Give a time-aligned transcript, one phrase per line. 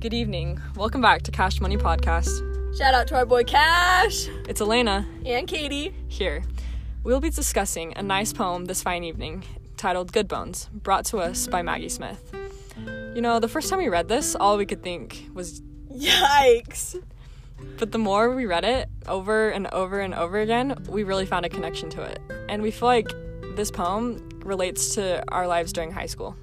[0.00, 0.60] Good evening.
[0.76, 2.46] Welcome back to Cash Money Podcast.
[2.76, 5.94] Shout out to our boy Cash It's Elena and Katie.
[6.08, 6.42] here.
[7.02, 9.44] We'll be discussing a nice poem this fine evening
[9.76, 12.34] titled Good Bones, brought to us by Maggie Smith.
[13.14, 15.60] You know, the first time we read this, all we could think was,
[15.92, 17.02] Yikes.
[17.78, 21.44] but the more we read it over and over and over again, we really found
[21.44, 22.20] a connection to it.
[22.48, 23.08] And we feel like
[23.56, 26.36] this poem relates to our lives during high school.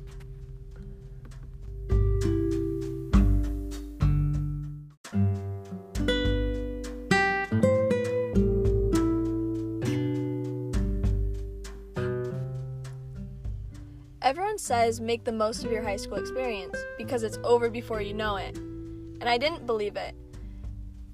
[14.28, 18.14] Everyone says make the most of your high school experience because it's over before you
[18.14, 18.58] know it.
[18.58, 20.16] And I didn't believe it.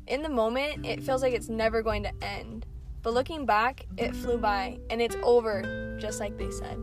[0.07, 2.65] In the moment, it feels like it's never going to end.
[3.03, 6.79] But looking back, it flew by and it's over, just like they said.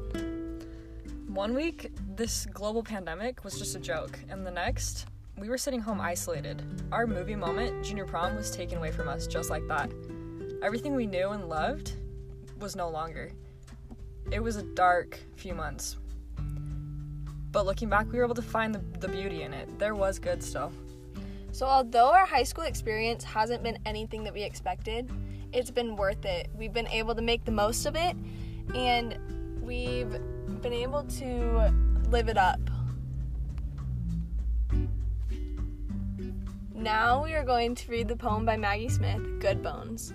[1.26, 5.80] One week, this global pandemic was just a joke, and the next, we were sitting
[5.80, 6.62] home isolated.
[6.92, 9.90] Our movie moment, junior prom, was taken away from us just like that.
[10.62, 11.94] Everything we knew and loved
[12.60, 13.32] was no longer.
[14.30, 15.96] It was a dark few months.
[17.52, 19.78] But looking back, we were able to find the, the beauty in it.
[19.78, 20.72] There was good still.
[21.52, 25.10] So, although our high school experience hasn't been anything that we expected,
[25.52, 26.48] it's been worth it.
[26.54, 28.16] We've been able to make the most of it,
[28.74, 29.18] and
[29.60, 30.12] we've
[30.62, 31.72] been able to
[32.08, 32.60] live it up.
[36.72, 40.14] Now we are going to read the poem by Maggie Smith, Good Bones.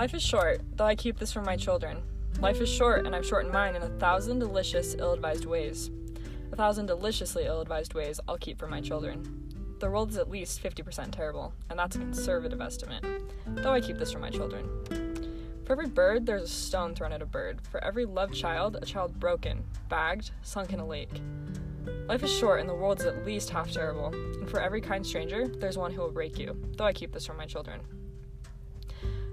[0.00, 1.98] Life is short, though I keep this from my children.
[2.40, 5.90] Life is short, and I've shortened mine in a thousand delicious, ill advised ways.
[6.50, 9.76] A thousand deliciously ill advised ways I'll keep for my children.
[9.78, 13.04] The world is at least 50% terrible, and that's a conservative estimate,
[13.46, 14.70] though I keep this for my children.
[15.66, 17.60] For every bird, there's a stone thrown at a bird.
[17.70, 21.20] For every loved child, a child broken, bagged, sunk in a lake.
[22.08, 25.06] Life is short, and the world is at least half terrible, and for every kind
[25.06, 27.82] stranger, there's one who will break you, though I keep this from my children.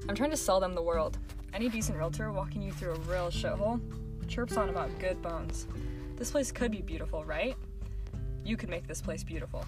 [0.10, 1.18] I'm trying to sell them the world.
[1.54, 3.82] Any decent realtor walking you through a real shithole
[4.28, 5.68] chirps on about good bones.
[6.18, 7.56] This place could be beautiful, right?
[8.44, 9.66] You could make this place beautiful.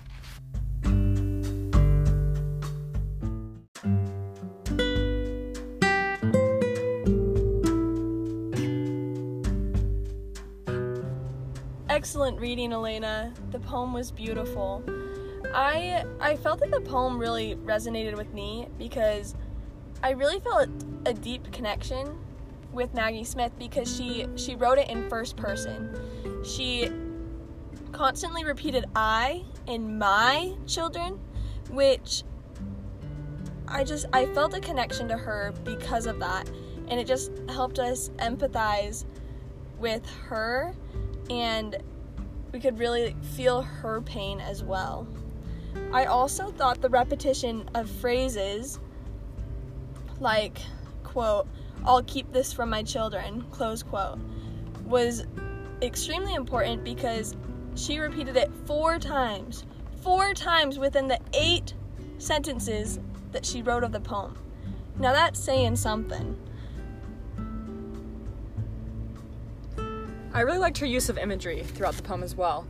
[11.89, 13.33] Excellent reading, Elena.
[13.51, 14.83] The poem was beautiful.
[15.53, 19.35] I I felt that the poem really resonated with me because
[20.01, 20.69] I really felt
[21.05, 22.17] a deep connection
[22.71, 25.93] with Maggie Smith because she she wrote it in first person.
[26.43, 26.89] She
[27.91, 31.19] constantly repeated I in my children,
[31.69, 32.23] which
[33.67, 36.49] I just I felt a connection to her because of that.
[36.87, 39.05] And it just helped us empathize
[39.77, 40.73] with her
[41.29, 41.77] and
[42.51, 45.07] we could really feel her pain as well.
[45.93, 48.79] I also thought the repetition of phrases
[50.19, 50.59] like
[51.03, 51.47] quote
[51.85, 54.19] i'll keep this from my children close quote
[54.85, 55.25] was
[55.81, 57.35] extremely important because
[57.75, 59.65] she repeated it four times
[60.01, 61.73] four times within the eight
[62.17, 62.99] sentences
[63.31, 64.37] that she wrote of the poem
[64.97, 66.37] now that's saying something
[70.31, 72.67] I really liked her use of imagery throughout the poem as well.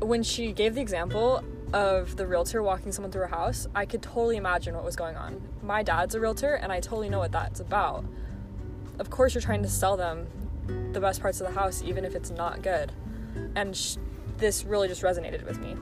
[0.00, 4.02] When she gave the example of the realtor walking someone through a house, I could
[4.02, 5.40] totally imagine what was going on.
[5.62, 8.04] My dad's a realtor, and I totally know what that's about.
[8.98, 10.26] Of course, you're trying to sell them
[10.92, 12.92] the best parts of the house, even if it's not good.
[13.54, 13.96] And sh-
[14.36, 15.76] this really just resonated with me.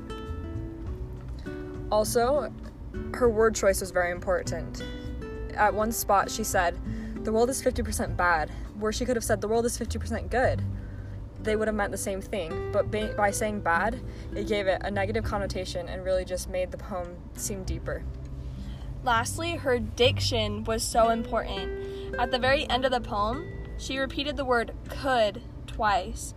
[1.91, 2.53] Also,
[3.15, 4.83] her word choice was very important.
[5.55, 6.79] At one spot, she said,
[7.25, 10.63] The world is 50% bad, where she could have said, The world is 50% good
[11.43, 14.01] they would have meant the same thing, but ba- by saying bad,
[14.35, 18.03] it gave it a negative connotation and really just made the poem seem deeper.
[19.05, 22.17] Lastly, her diction was so important.
[22.19, 23.47] At the very end of the poem,
[23.79, 26.35] she repeated the word could twice,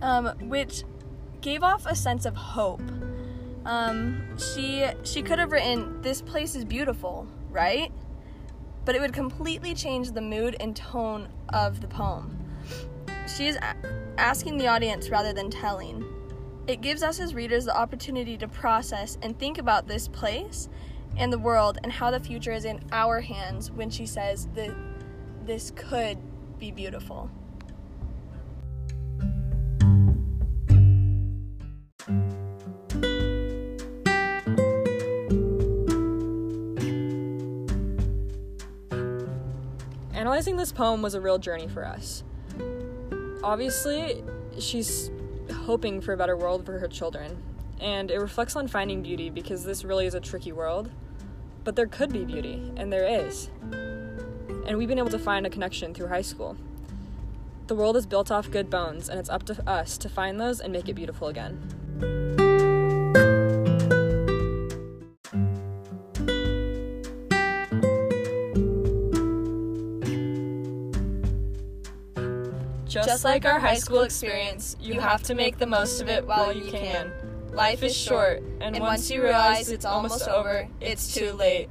[0.00, 0.82] um, which
[1.40, 2.82] gave off a sense of hope.
[3.64, 7.92] Um, she she could have written, "This place is beautiful," right?
[8.84, 12.38] But it would completely change the mood and tone of the poem.
[13.26, 13.76] She is a-
[14.18, 16.04] asking the audience rather than telling.
[16.66, 20.68] It gives us as readers the opportunity to process and think about this place
[21.16, 24.74] and the world and how the future is in our hands when she says that
[25.44, 26.18] this could
[26.58, 27.30] be beautiful.
[40.12, 42.22] Analyzing this poem was a real journey for us.
[43.42, 44.22] Obviously,
[44.58, 45.10] she's
[45.52, 47.42] hoping for a better world for her children,
[47.80, 50.90] and it reflects on finding beauty because this really is a tricky world.
[51.64, 53.50] But there could be beauty, and there is.
[54.66, 56.56] And we've been able to find a connection through high school.
[57.66, 60.60] The world is built off good bones, and it's up to us to find those
[60.60, 62.51] and make it beautiful again.
[72.92, 76.52] Just like our high school experience, you have to make the most of it while
[76.52, 77.10] you can.
[77.50, 81.70] Life is short, and once you realize it's almost over, it's too late.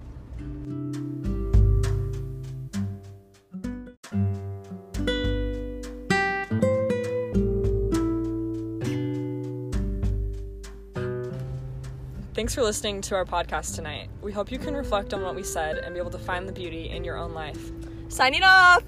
[12.34, 14.10] Thanks for listening to our podcast tonight.
[14.24, 16.54] We hope you can reflect on what we said and be able to find the
[16.54, 17.72] beauty in your own life.
[18.08, 18.82] Signing off!